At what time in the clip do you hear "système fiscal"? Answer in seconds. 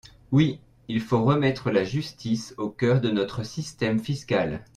3.43-4.65